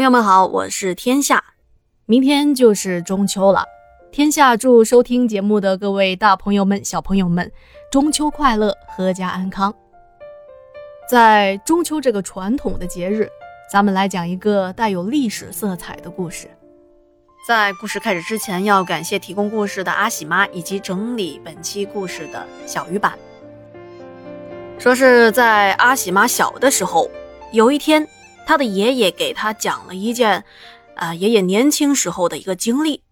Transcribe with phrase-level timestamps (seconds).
[0.00, 1.44] 朋友们好，我是天下。
[2.06, 3.66] 明天就是中秋了，
[4.10, 7.52] 天下祝收听节目的各位大朋友们、小朋友们
[7.92, 9.74] 中秋快乐，阖家安康。
[11.06, 13.28] 在中秋这个传统的节日，
[13.70, 16.48] 咱们来讲一个带有历史色彩的故事。
[17.46, 23.18] 在故事开始之前，要感谢提供故事的阿喜妈以及整理本期故事的小鱼版。
[24.78, 27.10] 说是在阿喜妈小的时候，
[27.52, 28.08] 有一天，
[28.46, 30.44] 他的爷爷给他讲了一件，
[30.96, 33.02] 啊，爷爷年轻时候的一个经历。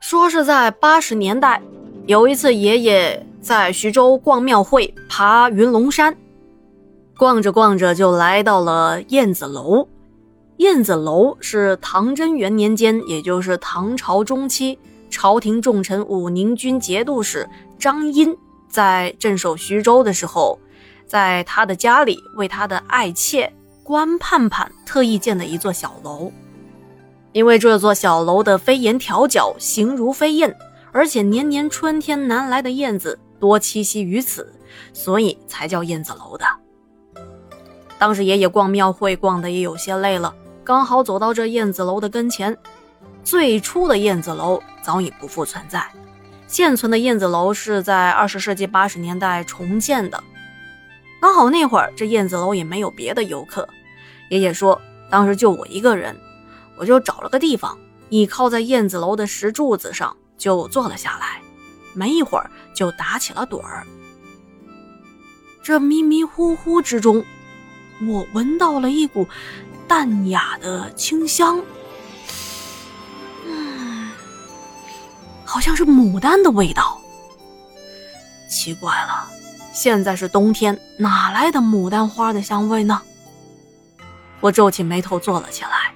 [0.00, 1.60] 说是在八十年代，
[2.06, 6.16] 有一次爷爷在徐州逛庙会，爬云龙山，
[7.16, 9.88] 逛着逛着就来到了燕子楼。
[10.58, 14.78] 燕子楼是唐贞元年间，也就是唐朝中期，
[15.10, 18.36] 朝廷重臣武宁军节度使张殷。
[18.68, 20.58] 在镇守徐州的时候，
[21.08, 26.30] 在他的家里为他的爱妾关盼盼特意建的一座小楼。
[27.32, 30.56] 因为这座小楼的飞檐挑角形如飞燕，
[30.92, 34.52] 而且年年春天南来的燕子多栖息于此，
[34.92, 36.44] 所以才叫燕子楼的。
[37.98, 42.56] 当时爷爷逛庙会逛得也有些累了，刚好走到这燕子楼的跟前。
[43.24, 45.86] 最初的燕子楼早已不复存在。
[46.46, 50.22] 现存的燕子楼是在二十世纪八十年代重建的，
[51.20, 53.68] 刚好那会儿这燕子楼也没有别的游客。
[54.30, 54.80] 爷爷说，
[55.10, 56.16] 当时就我一个人，
[56.76, 57.76] 我就找了个地方，
[58.08, 61.40] 倚靠在燕子楼的石柱子上就坐了下来，
[61.94, 63.86] 没一会儿就打起了盹儿。
[65.62, 67.24] 这迷迷糊糊之中，
[68.06, 69.26] 我闻到了一股
[69.86, 71.60] 淡雅的清香。
[73.44, 74.10] 嗯
[75.44, 76.97] 好像是牡丹的味道。
[78.58, 79.24] 奇怪了，
[79.72, 83.00] 现在是冬天，哪来的牡丹花的香味呢？
[84.40, 85.94] 我皱起眉头坐了起来，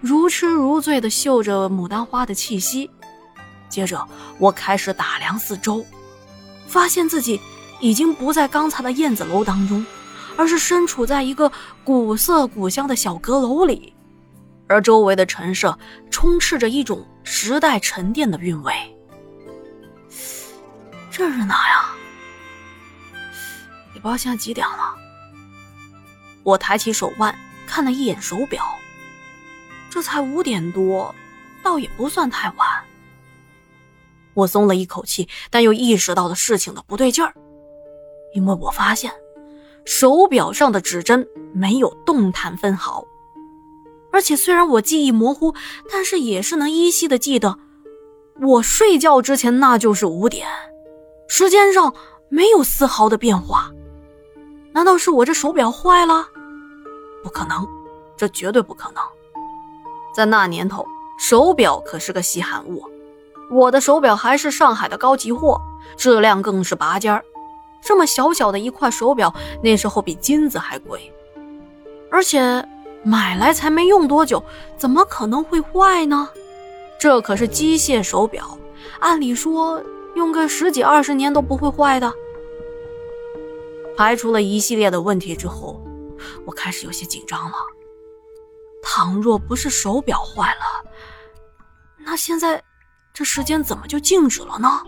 [0.00, 2.90] 如痴如醉地嗅着牡丹花的气息。
[3.68, 4.04] 接着，
[4.38, 5.86] 我开始打量四周，
[6.66, 7.40] 发现自己
[7.78, 9.86] 已经不在刚才的燕子楼当中，
[10.36, 11.52] 而是身处在一个
[11.84, 13.94] 古色古香的小阁楼里，
[14.66, 15.78] 而周围的陈设
[16.10, 17.06] 充斥着一种。
[17.22, 18.74] 时代沉淀的韵味。
[21.10, 21.94] 这是哪呀？
[24.00, 24.96] 不知道现在几点了。
[26.42, 28.64] 我抬起手腕看了一眼手表，
[29.90, 31.14] 这才五点多，
[31.62, 32.68] 倒也不算太晚。
[34.34, 37.34] 我松了一口气，但又意识到了事情的不对劲儿，
[38.34, 39.12] 因为我发现
[39.84, 43.04] 手表上的指针没有动弹分毫。
[44.12, 45.54] 而且虽然我记忆模糊，
[45.92, 47.58] 但是也是能依稀的记得，
[48.40, 50.48] 我睡觉之前那就是五点，
[51.28, 51.94] 时间上
[52.28, 53.70] 没有丝毫的变化。
[54.72, 56.26] 难道是我这手表坏了？
[57.22, 57.66] 不可能，
[58.16, 59.02] 这绝对不可能。
[60.14, 60.86] 在那年头，
[61.18, 62.84] 手表可是个稀罕物，
[63.50, 65.60] 我的手表还是上海的高级货，
[65.96, 67.24] 质量更是拔尖儿。
[67.82, 71.12] 这么小小的一块手表，那时候比金子还贵，
[72.10, 72.66] 而且。
[73.02, 74.44] 买来才没用多久，
[74.76, 76.28] 怎么可能会坏呢？
[76.98, 78.58] 这可是机械手表，
[78.98, 79.82] 按理说
[80.14, 82.12] 用个十几二十年都不会坏的。
[83.96, 85.82] 排除了一系列的问题之后，
[86.46, 87.56] 我开始有些紧张了。
[88.82, 90.90] 倘若不是手表坏了，
[91.98, 92.62] 那现在
[93.12, 94.82] 这时间怎么就静止了呢？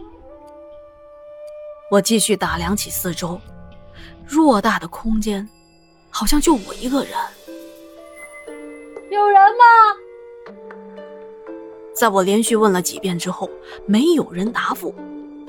[1.91, 3.39] 我继续打量起四周，
[4.27, 5.47] 偌大的空间，
[6.11, 7.13] 好像就我一个人。
[9.11, 9.65] 有人吗？
[11.95, 13.51] 在我连续问了几遍之后，
[13.87, 14.95] 没有人答复。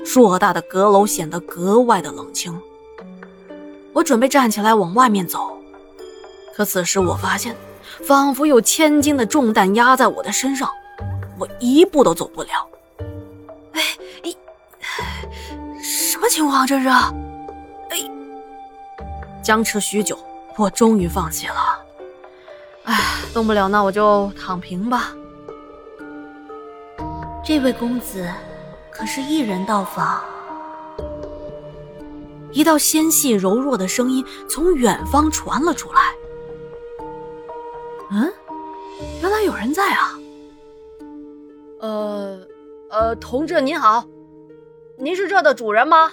[0.04, 2.60] 偌大的阁楼显得格外的冷清。
[3.94, 5.56] 我准备站起来往外面走，
[6.54, 7.56] 可此时我发现，
[8.02, 10.68] 仿佛有千斤的重担压在我的身上，
[11.38, 12.68] 我一步都走不了。
[13.72, 13.80] 哎，
[15.80, 16.66] 什么情况？
[16.66, 16.88] 这是？
[16.88, 18.10] 哎，
[19.42, 20.18] 僵持许久，
[20.56, 21.78] 我终于放弃了。
[22.84, 23.00] 哎，
[23.32, 25.12] 动不了，那我就躺平吧。
[27.44, 28.28] 这位公子，
[28.90, 30.20] 可是一人到访？
[32.54, 36.14] 一道纤细柔弱的声音从远方传了出来。
[38.12, 38.32] 嗯，
[39.20, 40.16] 原来有人在啊。
[41.80, 42.40] 呃，
[42.90, 44.04] 呃，同志您好，
[44.96, 46.12] 您是这的主人吗？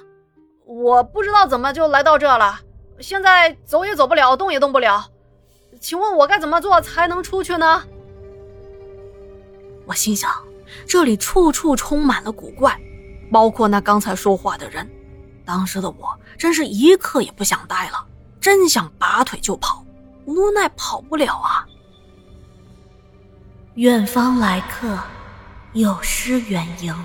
[0.65, 2.59] 我不知道怎么就来到这了，
[2.99, 5.05] 现在走也走不了，动也动不了。
[5.79, 7.83] 请问我该怎么做才能出去呢？
[9.85, 10.31] 我心想，
[10.87, 12.75] 这里处处充满了古怪，
[13.31, 14.89] 包括那刚才说话的人。
[15.45, 18.05] 当时的我真是一刻也不想待了，
[18.39, 19.85] 真想拔腿就跑，
[20.25, 21.65] 无奈跑不了啊。
[23.75, 24.99] 远方来客，
[25.73, 26.95] 有失远迎。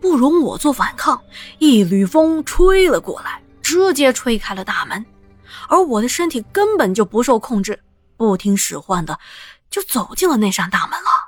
[0.00, 1.20] 不容我做反抗，
[1.58, 5.04] 一缕风吹了过来，直接吹开了大门，
[5.68, 7.82] 而我的身体根本就不受控制，
[8.16, 9.18] 不听使唤的
[9.68, 11.19] 就走进了那扇大门了。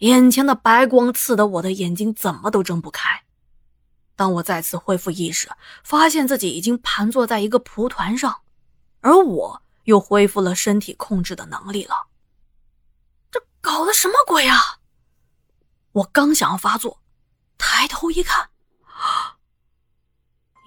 [0.00, 3.22] 眼前的白光刺得我的眼睛怎么都睁不开。
[4.16, 5.48] 当我再次恢复意识，
[5.82, 8.40] 发现自己已经盘坐在一个蒲团上，
[9.00, 11.94] 而我又恢复了身体控制的能力了。
[13.30, 14.58] 这搞的什么鬼啊！
[15.92, 17.00] 我刚想要发作，
[17.58, 18.48] 抬头一看，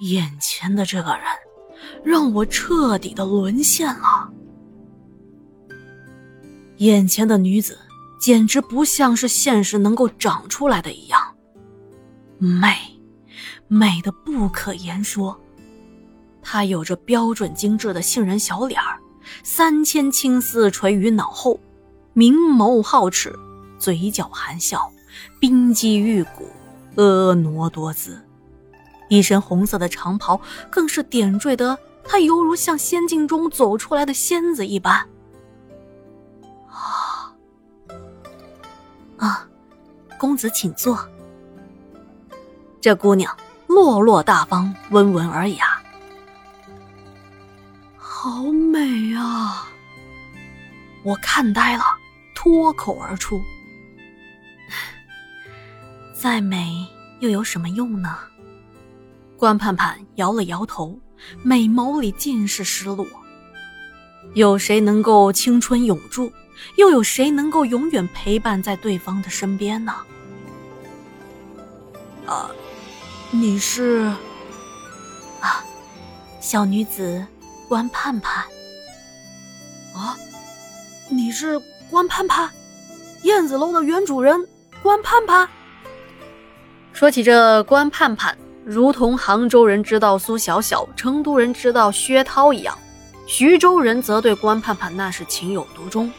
[0.02, 1.26] 眼前的这个人
[2.04, 4.32] 让我彻底的沦陷了。
[6.78, 7.80] 眼前的女子
[8.24, 11.36] 简直不像是现实能够长出来的一样，
[12.38, 12.74] 美，
[13.68, 15.38] 美的不可言说。
[16.42, 18.98] 她有着标准精致的杏仁小脸儿，
[19.44, 21.60] 三千青丝垂于脑后，
[22.14, 23.38] 明眸皓齿，
[23.78, 24.90] 嘴角含笑。
[25.38, 26.48] 冰肌玉骨，
[26.96, 28.26] 婀娜多姿，
[29.10, 30.40] 一身红色的长袍
[30.72, 35.06] 更是点缀得她犹如像仙境中走出来的仙子一般。
[39.24, 39.48] 啊，
[40.20, 41.00] 公子请坐。
[42.82, 43.34] 这姑娘
[43.68, 45.82] 落落大方，温文尔雅，
[47.96, 49.70] 好美啊！
[51.06, 51.84] 我看呆了，
[52.36, 53.42] 脱口而出。
[56.14, 56.86] 再美
[57.22, 58.18] 又有什么用呢？
[59.38, 61.00] 关盼盼摇了摇头，
[61.42, 63.08] 美眸里尽是失落。
[64.34, 66.30] 有谁能够青春永驻？
[66.76, 69.94] 又有谁能够永远陪伴在对方的身边呢？
[72.26, 72.50] 啊，
[73.32, 74.12] 你是？
[75.42, 75.64] 啊，
[76.40, 77.26] 小女子
[77.68, 78.46] 关盼盼。
[79.94, 80.18] 啊，
[81.10, 81.62] 你是
[81.92, 82.50] 关盼盼，
[83.24, 84.48] 燕子楼的原主人
[84.82, 85.48] 关盼盼。
[86.94, 92.78] 说起这关盼盼，如同杭州人知道苏小小，成都人知道薛涛一样，
[93.28, 96.12] 徐州人则对关盼盼那是情有独钟。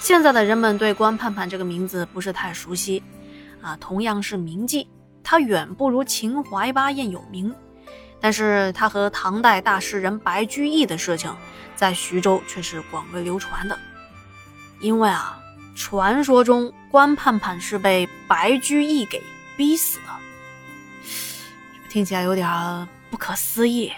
[0.00, 3.02] 现在的人们对关盼盼这个名字不是太熟悉，
[3.60, 4.86] 啊，同样是名妓，
[5.22, 7.54] 她远不如秦淮八艳有名，
[8.20, 11.34] 但是她和唐代大诗人白居易的事情，
[11.74, 13.78] 在徐州却是广为流传的，
[14.80, 15.38] 因为啊，
[15.74, 19.22] 传说中关盼盼是被白居易给。
[19.56, 20.04] 逼死的，
[21.88, 22.46] 听起来有点
[23.10, 23.90] 不可思议。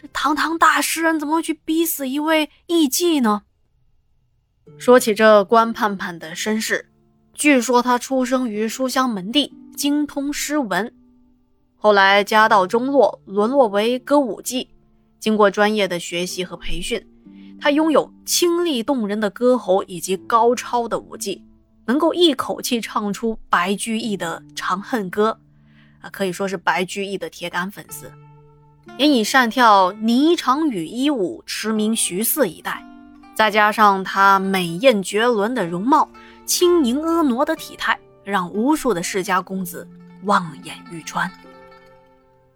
[0.00, 3.42] 这堂堂大诗人怎么会去逼死一位艺妓呢？
[4.76, 6.88] 说起这关盼盼的身世，
[7.32, 10.92] 据说他出生于书香门第，精通诗文，
[11.76, 14.68] 后来家道中落，沦落为歌舞伎。
[15.18, 17.04] 经过专业的学习和培训，
[17.60, 21.44] 他拥有清丽动人的歌喉以及高超的舞技。
[21.86, 25.38] 能够一口气唱出白居易的《长恨歌》，
[26.06, 28.12] 啊，可以说是白居易的铁杆粉丝，
[28.98, 32.84] 也以善跳霓裳羽衣舞驰名徐四一代。
[33.38, 36.08] 再加上她美艳绝伦的容貌、
[36.44, 39.88] 轻盈婀娜的体态，让无数的世家公子
[40.24, 41.30] 望眼欲穿。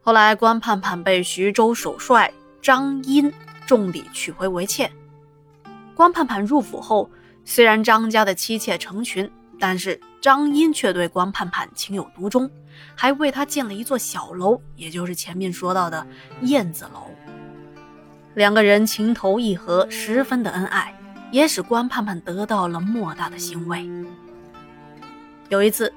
[0.00, 3.32] 后来，关盼盼被徐州首帅张殷
[3.64, 4.90] 重礼娶回为妾。
[5.94, 7.08] 关盼盼入府后。
[7.44, 9.30] 虽然张家的妻妾成群，
[9.60, 12.50] 但是张殷却对关盼盼情有独钟，
[12.96, 16.04] 还为他建了一座小楼，也就是前面说到的
[16.42, 17.10] 燕子楼。
[18.34, 20.94] 两个人情投意合，十分的恩爱，
[21.30, 23.86] 也使关盼盼得到了莫大的欣慰。
[25.50, 25.92] 有一次，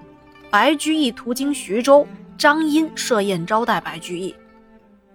[0.50, 2.06] 白居易途经徐州，
[2.38, 4.36] 张殷设宴招待白居易，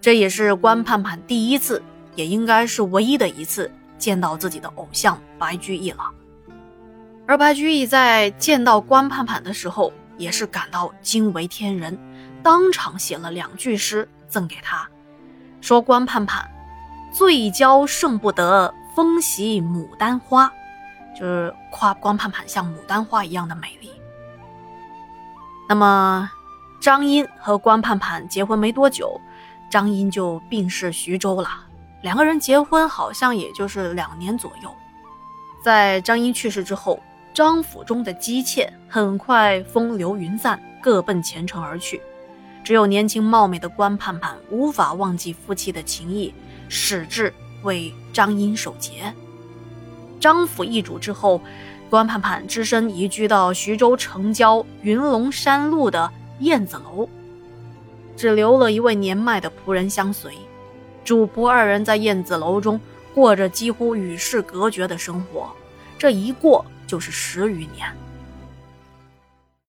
[0.00, 1.82] 这也是关盼盼第一次，
[2.14, 6.10] 也应该是唯一的一次见到自己的偶像白居易了。
[7.26, 11.98] 而白居易在见到关盼盼的时候，也是感到惊为天人，
[12.42, 14.88] 当场写了两句诗赠给他，
[15.60, 16.50] 说关盼盼
[17.12, 20.52] 最娇胜不得风袭牡丹花，
[21.19, 23.90] 就是夸关盼盼像牡丹花一样的美丽。
[25.69, 26.31] 那么，
[26.81, 29.21] 张英和关盼盼结婚没多久，
[29.71, 31.49] 张英就病逝徐州了。
[32.02, 34.75] 两个人结婚好像也就是两年左右，
[35.62, 37.00] 在张英去世之后。
[37.33, 42.02] 张府中的姬妾很快风流云散，各奔前程而去，
[42.64, 46.35] 只有年轻貌美的关盼盼无法忘记夫妻的情谊，
[46.70, 47.34] 矢志
[47.64, 49.12] 为张英守节。
[50.20, 51.42] 张府易主之后，
[51.90, 57.08] 关盼盼只身移居到徐州城郊云龙山路的燕子楼，
[58.16, 60.32] 只留了一位年迈的仆人相随。
[61.04, 62.80] 主仆二人在燕子楼中
[63.14, 65.50] 过着几乎与世隔绝的生活，
[65.98, 67.92] 这一过就是十余年。